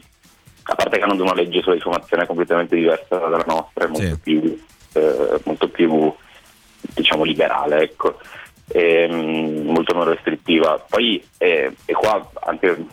a 0.64 0.74
parte 0.74 0.98
che 0.98 1.04
hanno 1.04 1.20
una 1.22 1.34
legge 1.34 1.62
sulla 1.62 1.74
diffamazione 1.74 2.26
completamente 2.26 2.76
diversa 2.76 3.16
dalla 3.16 3.44
nostra, 3.46 3.84
è 3.84 3.88
molto, 3.88 4.06
sì. 4.06 4.18
più, 4.18 4.64
eh, 4.92 5.40
molto 5.44 5.68
più 5.68 6.12
diciamo 6.94 7.24
liberale, 7.24 7.82
ecco. 7.82 8.18
E, 8.68 9.02
ehm, 9.02 9.66
molto 9.66 9.94
meno 9.94 10.10
restrittiva. 10.10 10.82
Poi 10.88 11.22
eh, 11.38 11.74
e 11.84 11.92
qua 11.92 12.30
anche, 12.46 12.86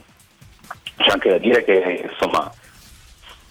c'è 0.97 1.11
anche 1.11 1.29
da 1.29 1.37
dire 1.37 1.63
che 1.63 2.07
insomma 2.09 2.51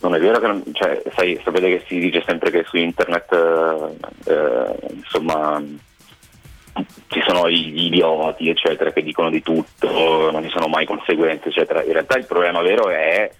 non 0.01 0.15
è 0.15 0.19
vero 0.19 0.39
che 0.39 0.47
non, 0.47 0.63
cioè, 0.73 1.03
sai, 1.15 1.41
sapete 1.45 1.69
che 1.69 1.85
si 1.87 1.99
dice 1.99 2.23
sempre 2.27 2.51
che 2.51 2.65
su 2.67 2.77
internet 2.77 3.33
eh, 3.33 4.33
eh 4.33 4.95
insomma 4.95 5.63
ci 7.09 7.23
sono 7.27 7.49
gli 7.49 7.87
idioti, 7.87 8.49
eccetera, 8.49 8.93
che 8.93 9.03
dicono 9.03 9.31
di 9.31 9.43
tutto, 9.43 10.31
non 10.31 10.43
ci 10.43 10.51
sono 10.51 10.67
mai 10.67 10.87
conseguenze, 10.87 11.49
eccetera. 11.49 11.83
In 11.83 11.93
realtà 11.93 12.17
il 12.17 12.27
problema 12.27 12.61
vero 12.63 12.89
è 12.89 13.31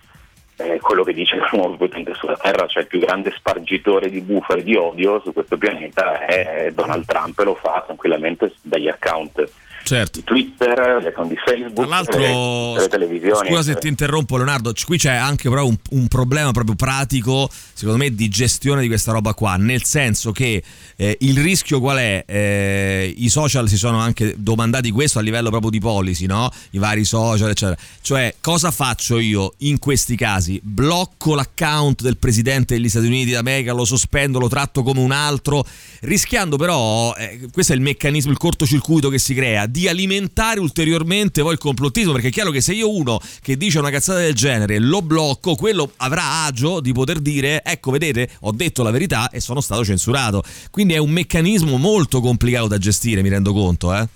eh, 0.57 0.79
quello 0.81 1.05
che 1.05 1.13
dice 1.13 1.39
l'uomo 1.51 1.77
potente 1.77 2.15
sulla 2.15 2.37
Terra, 2.37 2.67
cioè 2.67 2.83
il 2.83 2.89
più 2.89 2.99
grande 2.99 3.33
spargitore 3.37 4.11
di 4.11 4.21
bufale 4.21 4.63
di 4.63 4.77
odio 4.77 5.21
su 5.21 5.33
questo 5.33 5.57
pianeta 5.57 6.27
è 6.27 6.71
Donald 6.73 7.05
Trump 7.07 7.39
e 7.39 7.45
lo 7.45 7.55
fa 7.55 7.83
tranquillamente 7.87 8.53
dagli 8.63 8.89
account 8.89 9.51
certo. 9.83 10.21
Twitter, 10.23 11.13
con 11.15 11.29
di 11.29 11.37
Facebook, 11.37 11.75
Tra 11.75 11.87
l'altro, 11.87 12.77
le, 12.77 12.89
televisioni. 12.89 13.49
Scusa 13.49 13.63
se 13.63 13.75
ti 13.77 13.89
interrompo 13.89 14.37
Leonardo, 14.37 14.73
qui 14.85 14.99
c'è 14.99 15.15
anche 15.15 15.49
però 15.49 15.67
un, 15.67 15.77
un, 15.91 16.09
problema 16.09 16.51
proprio 16.53 16.75
pratico, 16.75 17.49
secondo 17.73 17.99
me, 18.03 18.15
di 18.15 18.29
gestione 18.29 18.81
di 18.81 18.89
questa 18.89 19.13
roba 19.13 19.35
qua, 19.35 19.57
nel 19.57 19.85
senso 19.85 20.33
che 20.33 20.63
eh, 20.97 21.17
il 21.21 21.39
rischio 21.39 21.81
qual 21.81 21.99
è? 21.99 22.25
Eh, 22.27 23.15
I 23.17 23.29
social 23.29 23.69
si 23.69 23.77
sono 23.77 23.99
anche 23.99 24.35
domandati 24.37 24.91
questo 24.91 25.19
a 25.19 25.23
livello 25.23 25.51
proprio 25.51 25.71
di 25.71 25.81
policy, 25.81 26.27
no? 26.27 26.51
I 26.71 26.79
vari 26.79 27.05
social, 27.05 27.51
eccetera. 27.51 27.79
Cioè, 28.01 28.35
cosa 28.41 28.71
faccio 28.71 29.19
io 29.19 29.55
in 29.59 29.79
questi 29.79 30.17
casi? 30.17 30.61
Blocco 30.63 31.35
l'account 31.35 32.03
del 32.03 32.17
presidente 32.17 32.75
degli 32.75 32.89
Stati 32.89 33.07
Uniti 33.07 33.31
d'America, 33.31 33.73
lo 33.73 33.85
sospendo, 33.85 34.39
lo 34.39 34.49
tratto 34.49 34.83
come 34.83 35.01
un 35.01 35.13
altro, 35.13 35.65
rischiando 36.01 36.57
però, 36.57 37.15
eh, 37.15 37.49
questo 37.53 37.73
è 37.73 37.77
il 37.77 37.83
meccanismo, 37.83 38.31
il 38.31 38.39
cortocircuito 38.39 39.09
che 39.09 39.19
si 39.19 39.35
crea, 39.35 39.67
di 39.71 39.89
alimentare 39.89 40.61
ulteriormente 40.61 41.43
poi 41.43 41.53
il 41.53 41.59
complottismo, 41.59 42.13
perché 42.13 42.29
è 42.29 42.31
chiaro 42.31 42.51
che 42.51 42.61
se 42.61 42.73
io 42.73 42.95
uno 42.95 43.21
che 43.43 43.57
dice 43.57 43.79
una 43.79 43.91
cazzata 43.91 44.21
del 44.21 44.35
genere 44.35 44.79
lo 44.79 45.03
blocco, 45.03 45.55
quello 45.55 45.91
avrà 45.99 46.45
agio 46.45 46.81
di 46.81 46.93
poter 46.93 47.19
dire 47.19 47.63
ecco 47.65 47.91
vedete 47.91 48.29
ho 48.41 48.53
detto 48.53 48.83
la 48.83 48.91
verità 48.91 49.31
e 49.31 49.41
sono 49.41 49.61
stato 49.61 49.85
censurato. 49.85 50.43
Quindi 50.71 50.95
è 50.95 50.99
un 50.99 51.11
meccanismo 51.11 51.77
molto 51.77 52.21
complicato 52.21 52.69
da 52.69 52.79
gestire, 52.79 53.23
mi 53.23 53.29
rendo 53.29 53.53
conto. 53.53 53.95
Eh? 53.95 54.07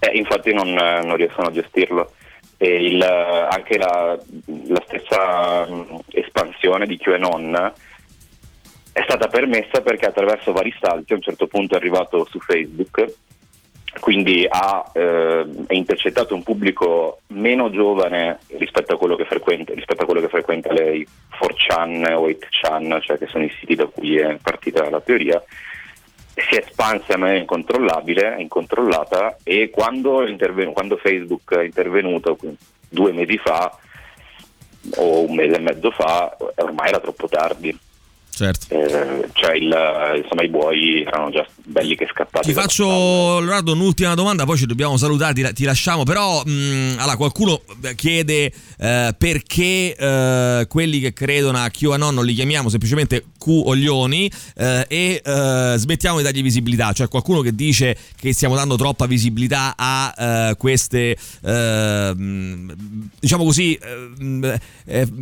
Eh, 0.00 0.16
infatti 0.16 0.52
non, 0.52 0.72
non, 0.72 1.16
riescono 1.16 1.48
a 1.48 1.52
gestirlo. 1.52 2.12
Il, 2.58 3.02
anche 3.02 3.76
la, 3.76 4.16
la 4.68 4.84
stessa 4.86 5.66
espansione 6.10 6.86
di 6.86 6.96
QAnon 6.96 7.72
è 8.92 9.02
stata 9.04 9.26
permessa 9.26 9.80
perché 9.80 10.06
attraverso 10.06 10.52
vari 10.52 10.72
salti 10.80 11.12
a 11.12 11.16
un 11.16 11.22
certo 11.22 11.46
punto 11.46 11.74
è 11.74 11.78
arrivato 11.78 12.26
su 12.30 12.38
Facebook 12.38 13.14
quindi 14.00 14.46
ha 14.48 14.90
eh, 14.92 15.44
intercettato 15.68 16.34
un 16.34 16.42
pubblico 16.42 17.20
meno 17.28 17.70
giovane 17.70 18.38
rispetto 18.56 18.94
a 18.94 18.96
quello 18.96 19.16
che 19.16 19.24
frequenta, 19.24 19.72
quello 20.04 20.20
che 20.20 20.28
frequenta 20.28 20.72
le 20.72 21.06
4chan 21.38 22.12
o 22.14 22.28
8chan, 22.28 23.00
cioè 23.02 23.18
che 23.18 23.26
sono 23.26 23.44
i 23.44 23.52
siti 23.58 23.74
da 23.74 23.86
cui 23.86 24.16
è 24.16 24.38
partita 24.42 24.88
la 24.88 25.00
teoria, 25.00 25.42
si 26.34 26.54
è 26.54 26.64
espansa 26.66 27.14
in 27.14 27.20
maniera 27.20 27.40
incontrollabile, 27.40 28.36
incontrollata 28.38 29.36
e 29.42 29.68
quando, 29.70 30.26
interven- 30.26 30.72
quando 30.72 30.96
Facebook 30.96 31.54
è 31.54 31.64
intervenuto 31.64 32.38
due 32.88 33.12
mesi 33.12 33.36
fa 33.36 33.76
o 34.96 35.26
un 35.26 35.34
mese 35.34 35.56
e 35.56 35.60
mezzo 35.60 35.90
fa, 35.90 36.34
ormai 36.56 36.88
era 36.88 36.98
troppo 36.98 37.28
tardi 37.28 37.78
Certo. 38.34 38.74
Eh, 38.74 39.28
cioè 39.34 39.56
il, 39.56 39.76
insomma 40.22 40.42
i 40.42 40.48
buoi 40.48 41.02
erano 41.02 41.30
già 41.30 41.46
belli 41.64 41.94
che 41.94 42.08
scappati. 42.10 42.48
Ti 42.48 42.54
faccio 42.54 43.40
Leonardo 43.40 43.72
un'ultima 43.72 44.14
domanda, 44.14 44.44
poi 44.44 44.56
ci 44.56 44.64
dobbiamo 44.64 44.96
salutare, 44.96 45.34
ti, 45.34 45.52
ti 45.52 45.64
lasciamo, 45.64 46.04
però 46.04 46.42
mh, 46.42 46.50
mm, 46.50 46.98
allora, 46.98 47.16
qualcuno 47.16 47.60
chiede 47.94 48.50
eh, 48.78 49.14
perché 49.18 49.94
eh, 49.94 50.66
quelli 50.66 51.00
che 51.00 51.12
credono 51.12 51.58
a 51.58 51.68
QAnon 51.68 52.14
non 52.14 52.24
li 52.24 52.32
chiamiamo 52.32 52.70
semplicemente 52.70 53.22
Q-oglioni 53.38 54.30
eh, 54.56 54.86
e 54.88 55.20
eh, 55.22 55.74
smettiamo 55.76 56.16
di 56.16 56.22
dargli 56.22 56.42
visibilità, 56.42 56.92
cioè 56.92 57.08
qualcuno 57.08 57.42
che 57.42 57.54
dice 57.54 57.94
che 58.16 58.32
stiamo 58.32 58.54
dando 58.54 58.76
troppa 58.76 59.04
visibilità 59.04 59.74
a 59.76 60.14
eh, 60.16 60.54
queste, 60.56 61.18
diciamo 63.20 63.44
così, 63.44 63.78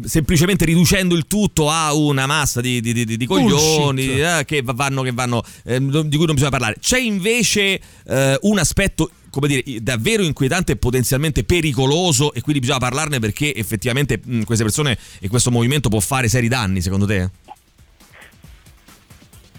semplicemente 0.05 0.65
riducendo 0.65 1.17
il 1.17 1.27
tutto 1.27 1.69
a 1.71 1.93
una 1.93 2.27
massa 2.27 2.61
di, 2.61 2.81
di 2.81 3.00
di, 3.05 3.17
di 3.17 3.27
coglioni 3.27 4.21
eh, 4.21 4.43
che 4.45 4.63
vanno, 4.65 5.03
che 5.03 5.13
vanno 5.13 5.43
eh, 5.65 5.79
di 5.81 6.17
cui 6.17 6.27
non 6.27 6.35
bisogna 6.35 6.51
parlare. 6.51 6.77
C'è 6.81 6.99
invece 6.99 7.81
eh, 8.07 8.39
un 8.43 8.59
aspetto 8.59 9.11
come 9.31 9.47
dire, 9.49 9.63
davvero 9.81 10.23
inquietante 10.23 10.73
e 10.73 10.77
potenzialmente 10.77 11.45
pericoloso 11.45 12.35
e 12.35 12.41
quindi 12.41 12.61
bisogna 12.61 12.79
parlarne 12.79 13.19
perché 13.21 13.55
effettivamente 13.55 14.21
mh, 14.23 14.43
queste 14.43 14.65
persone 14.65 14.99
e 15.21 15.29
questo 15.29 15.51
movimento 15.51 15.89
può 15.89 16.01
fare 16.01 16.29
seri 16.29 16.49
danni, 16.49 16.81
secondo 16.81 17.07
te? 17.07 17.29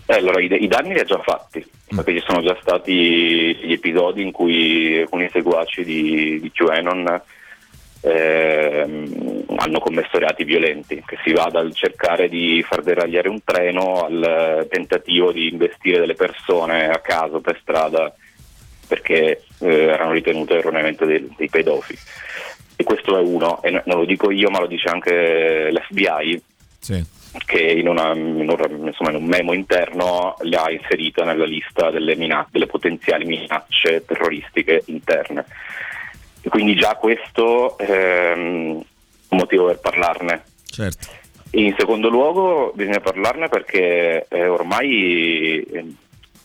Eh, 0.06 0.14
allora, 0.14 0.42
i, 0.42 0.50
i, 0.62 0.68
danni 0.68 0.94
li 0.94 1.00
ha 1.00 1.06
già 1.06 1.20
fatti, 1.20 1.66
mm. 1.94 1.96
perché 1.96 2.20
ci 2.20 2.26
sono 2.28 2.42
già 2.42 2.58
stati 2.62 2.94
gli 2.94 3.72
episodi 3.72 4.22
in 4.22 4.32
cui 4.32 5.00
alcuni 5.00 5.30
seguaci 5.32 5.84
di, 5.86 6.40
di 6.42 6.52
QAnon 6.52 7.22
ehm, 8.02 9.46
hanno 9.58 9.80
commesso 9.80 10.18
reati 10.18 10.44
violenti, 10.44 11.04
che 11.06 11.18
si 11.24 11.32
va 11.32 11.50
dal 11.52 11.74
cercare 11.74 12.30
di 12.30 12.64
far 12.68 12.82
deragliare 12.82 13.30
un 13.30 13.44
treno 13.44 14.06
al 14.06 14.68
tentativo 14.70 15.32
di 15.32 15.50
investire 15.52 16.00
delle 16.00 16.16
persone 16.16 16.90
a 16.90 17.00
caso 17.00 17.40
per 17.40 17.60
strada 17.62 18.14
perché 18.88 19.44
eh, 19.60 19.84
erano 19.84 20.12
ritenute 20.12 20.56
erroneamente 20.56 21.06
dei, 21.06 21.34
dei 21.38 21.50
pedofili. 21.50 22.00
E 22.76 22.84
questo 22.84 23.18
è 23.18 23.22
uno, 23.22 23.62
e 23.62 23.70
non 23.70 23.84
lo 23.86 24.06
dico 24.06 24.32
io 24.32 24.50
ma 24.50 24.60
lo 24.60 24.68
dice 24.68 24.90
anche 24.90 25.70
l'FBI. 25.72 26.44
Sì 26.80 27.20
che 27.46 27.62
in, 27.62 27.88
una, 27.88 28.14
in, 28.14 28.50
un, 28.50 28.88
insomma, 28.88 29.12
in, 29.12 29.16
un, 29.16 29.26
memo 29.26 29.54
interno 29.54 30.36
le 30.42 30.58
ha 30.58 30.70
inserita 30.70 31.24
nella 31.24 31.46
lista 31.46 31.90
delle, 31.90 32.16
minacce, 32.16 32.50
delle 32.52 32.66
potenziali 32.66 33.26
minacce 33.26 34.04
terroristiche 34.06 34.84
interne. 34.88 35.46
E 36.42 36.50
quindi 36.50 36.76
già 36.76 36.96
questo 36.96 37.78
è 37.78 38.34
ehm, 38.34 38.84
un 39.30 39.38
motivo 39.38 39.68
per 39.68 39.80
parlarne. 39.80 40.44
Certo. 40.66 41.08
In 41.52 41.76
secondo 41.78 42.10
luogo 42.10 42.72
bisogna 42.74 43.00
parlarne 43.00 43.50
perché 43.50 44.26
eh, 44.30 44.48
ormai 44.48 45.96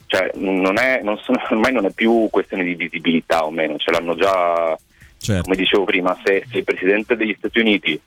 cioè, 0.07 0.31
non 0.35 0.79
è, 0.79 1.01
non 1.03 1.19
sono, 1.19 1.41
ormai 1.51 1.73
non 1.73 1.87
è 1.87 1.91
più 1.91 2.29
questione 2.31 2.65
di 2.65 2.75
visibilità 2.75 3.45
o 3.45 3.51
meno, 3.51 3.77
ce 3.77 3.91
l'hanno 3.91 4.15
già, 4.15 4.77
certo. 5.19 5.43
come 5.43 5.57
dicevo 5.57 5.85
prima, 5.85 6.17
se, 6.25 6.45
se, 6.51 6.59
il 6.59 6.65
Presidente 6.65 7.17
degli 7.17 7.35
Stati 7.37 7.61
Uniti 7.61 8.01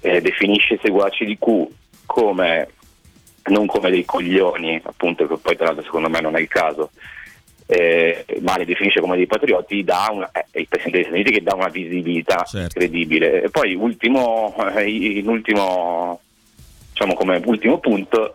eh, 0.00 0.20
definisce 0.20 0.74
i 0.74 0.80
seguaci 0.82 1.24
di 1.24 1.38
Q 1.38 1.66
come 2.06 2.68
non 3.44 3.66
come 3.66 3.90
dei 3.90 4.04
coglioni, 4.06 4.80
appunto, 4.82 5.26
che 5.26 5.36
poi 5.36 5.56
tra 5.56 5.66
l'altro 5.66 5.84
secondo 5.84 6.08
me 6.08 6.20
non 6.20 6.34
è 6.36 6.40
il 6.40 6.48
caso, 6.48 6.90
eh, 7.74 8.24
ma 8.40 8.56
li 8.56 8.64
definisce 8.64 9.00
come 9.00 9.16
dei 9.16 9.26
patrioti, 9.26 9.82
dà 9.82 10.08
una, 10.12 10.30
eh, 10.32 10.60
il 10.60 10.68
Presidente 10.68 10.98
degli 10.98 11.02
Stati 11.02 11.20
Uniti 11.20 11.32
che 11.32 11.42
dà 11.42 11.54
una 11.54 11.68
visibilità 11.68 12.44
certo. 12.44 12.78
incredibile. 12.78 13.42
E 13.42 13.50
poi 13.50 13.74
ultimo, 13.74 14.54
eh, 14.76 14.88
in 14.88 15.28
ultimo, 15.28 16.20
diciamo 16.92 17.14
come 17.14 17.40
ultimo 17.44 17.78
punto, 17.78 18.32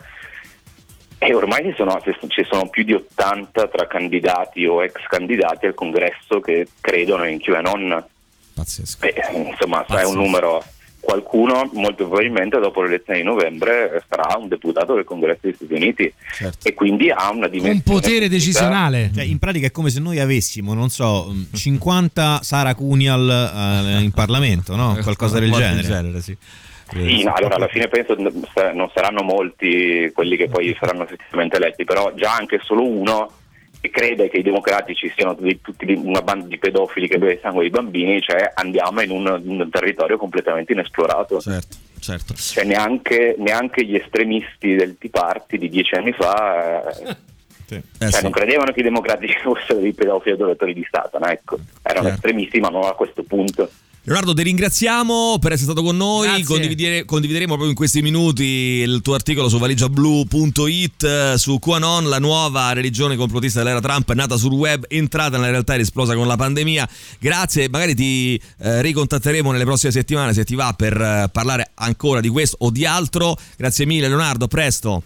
e 1.18 1.34
ormai 1.34 1.64
ci 1.64 1.74
sono, 1.76 2.02
ci 2.28 2.46
sono, 2.50 2.70
più 2.70 2.84
di 2.84 2.94
80 2.94 3.68
tra 3.68 3.88
candidati 3.88 4.66
o 4.66 4.84
ex 4.84 5.06
candidati 5.08 5.66
al 5.66 5.74
congresso 5.74 6.40
che 6.40 6.68
credono 6.80 7.26
in 7.28 7.40
QAnon. 7.40 8.06
Pazzesco. 8.54 9.06
E, 9.06 9.16
insomma, 9.34 9.84
Pazzesco. 9.84 10.02
è 10.02 10.06
un 10.06 10.16
numero 10.16 10.64
qualcuno 11.00 11.70
molto 11.74 12.08
probabilmente 12.08 12.60
dopo 12.60 12.82
le 12.82 12.88
elezioni 12.88 13.20
di 13.20 13.26
novembre 13.26 14.04
sarà 14.08 14.38
un 14.38 14.48
deputato 14.48 14.94
del 14.94 15.04
congresso 15.04 15.40
degli 15.42 15.56
Stati 15.56 15.74
Uniti 15.74 16.14
certo. 16.34 16.68
e 16.68 16.74
quindi 16.74 17.10
ha 17.10 17.30
una 17.32 17.48
dimensione 17.48 17.82
un 17.86 18.02
potere 18.02 18.30
decisionale 18.30 19.12
cioè, 19.14 19.24
in 19.24 19.40
pratica 19.40 19.68
è 19.68 19.72
come 19.72 19.90
se 19.90 20.00
noi 20.00 20.20
avessimo 20.20 20.74
non 20.74 20.90
so 20.90 21.34
50 21.54 22.40
Sara 22.44 22.76
Cunial 22.76 23.98
uh, 23.98 24.02
in 24.02 24.12
Parlamento 24.12 24.76
no? 24.76 24.98
qualcosa 25.02 25.40
del 25.40 25.52
genere, 25.52 25.82
genere 25.82 26.22
sì. 26.22 26.36
Sì, 26.92 27.24
no, 27.24 27.34
allora 27.34 27.56
alla 27.56 27.68
fine 27.68 27.88
penso 27.88 28.16
non 28.16 28.90
saranno 28.94 29.22
molti 29.22 30.10
quelli 30.12 30.36
che 30.36 30.48
poi 30.48 30.76
saranno 30.80 31.04
effettivamente 31.04 31.58
eletti, 31.58 31.84
però 31.84 32.12
già 32.16 32.34
anche 32.34 32.60
solo 32.64 32.84
uno 32.84 33.32
crede 33.82 34.30
che 34.30 34.38
i 34.38 34.44
democratici 34.44 35.12
siano 35.16 35.36
tutti, 35.36 35.62
tutti 35.62 35.94
una 35.94 36.22
banda 36.22 36.48
di 36.48 36.58
pedofili 36.58 37.08
che 37.08 37.18
beve 37.18 37.40
sangue 37.42 37.62
dei 37.62 37.70
bambini, 37.70 38.22
cioè 38.22 38.52
andiamo 38.54 39.02
in 39.02 39.12
un, 39.12 39.42
in 39.44 39.62
un 39.62 39.70
territorio 39.70 40.18
completamente 40.18 40.74
inesplorato. 40.74 41.40
Certo, 41.40 41.78
certo. 42.00 42.34
Cioè 42.36 42.66
neanche, 42.66 43.36
neanche, 43.38 43.86
gli 43.86 43.96
estremisti 43.96 44.76
del 44.76 44.98
Tea 44.98 45.10
Party 45.12 45.58
di 45.58 45.70
dieci 45.70 45.96
anni 45.96 46.12
fa... 46.12 46.90
Eh, 46.90 47.16
sì. 47.66 47.76
Eh, 47.76 47.84
cioè, 48.00 48.12
sì. 48.12 48.24
non 48.24 48.32
credevano 48.32 48.72
che 48.72 48.80
i 48.80 48.84
democratici 48.84 49.38
fossero 49.44 49.80
dei 49.80 49.94
pedofili 49.94 50.34
adoratori 50.34 50.74
di 50.74 50.86
Satana, 50.90 51.32
ecco. 51.32 51.58
erano 51.82 52.08
certo. 52.08 52.16
estremisti 52.16 52.60
ma 52.60 52.70
non 52.70 52.84
a 52.84 52.94
questo 52.94 53.24
punto. 53.24 53.70
Leonardo, 54.10 54.34
ti 54.34 54.42
ringraziamo 54.42 55.38
per 55.40 55.52
essere 55.52 55.70
stato 55.72 55.86
con 55.86 55.96
noi. 55.96 56.42
Condividere, 56.42 57.06
condivideremo 57.06 57.50
proprio 57.50 57.70
in 57.70 57.76
questi 57.76 58.02
minuti 58.02 58.44
il 58.44 59.02
tuo 59.04 59.14
articolo 59.14 59.50
su 59.50 59.60
valigiablu.it 59.60 61.36
su 61.36 61.60
QAnon, 61.60 62.10
la 62.10 62.18
nuova 62.18 62.74
religione 62.74 63.16
complotista 63.16 63.60
dell'era 63.60 63.80
Trump, 63.82 64.12
nata 64.14 64.36
sul 64.36 64.54
web, 64.54 64.86
entrata 64.88 65.38
nella 65.38 65.52
realtà 65.52 65.76
ed 65.76 65.82
esplosa 65.82 66.16
con 66.16 66.26
la 66.26 66.38
pandemia. 66.38 66.90
Grazie, 67.20 67.70
magari 67.70 67.94
ti 67.94 68.42
eh, 68.62 68.82
ricontatteremo 68.82 69.52
nelle 69.52 69.66
prossime 69.66 69.92
settimane 69.92 70.34
se 70.34 70.44
ti 70.44 70.56
va 70.56 70.74
per 70.76 71.00
eh, 71.00 71.30
parlare 71.32 71.70
ancora 71.76 72.20
di 72.20 72.30
questo 72.30 72.56
o 72.62 72.72
di 72.72 72.88
altro. 72.88 73.38
Grazie 73.58 73.86
mille, 73.86 74.08
Leonardo. 74.08 74.46
A 74.46 74.48
presto. 74.48 75.04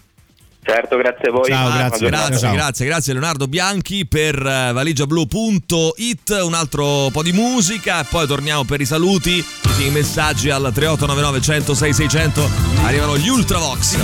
Certo, 0.64 0.96
grazie 0.98 1.28
a 1.28 1.32
voi. 1.32 1.50
Ciao, 1.50 1.72
grazie, 1.72 2.08
grazie, 2.08 2.38
ciao. 2.38 2.54
grazie, 2.54 2.86
grazie 2.86 3.14
Leonardo 3.14 3.48
Bianchi 3.48 4.08
per 4.08 4.40
uh, 4.40 4.74
valigiablu.it, 4.74 6.40
un 6.42 6.54
altro 6.54 7.10
po' 7.12 7.22
di 7.22 7.34
musica 7.34 8.00
e 8.00 8.06
poi 8.10 8.26
torniamo 8.26 8.64
per 8.64 8.80
i 8.80 8.86
saluti, 8.86 9.46
i 9.80 9.90
messaggi 9.90 10.50
al 10.50 10.72
3899 10.74 11.42
106 11.42 11.94
600, 11.94 12.50
arrivano 12.86 13.18
gli 13.18 13.28
Ultravox. 13.28 13.98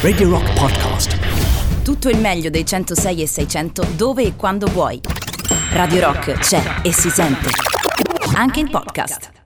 Radio 0.00 0.30
Rock 0.30 0.52
Podcast. 0.54 1.18
Tutto 1.82 2.08
il 2.08 2.18
meglio 2.18 2.48
dei 2.48 2.64
106 2.64 3.22
e 3.22 3.26
600 3.26 3.86
dove 3.96 4.22
e 4.22 4.36
quando 4.36 4.66
vuoi. 4.66 5.00
Radio 5.72 6.00
Rock 6.00 6.38
c'è 6.38 6.80
e 6.82 6.92
si 6.92 7.10
sente. 7.10 7.50
Anche 8.34 8.60
in 8.60 8.70
podcast. 8.70 9.43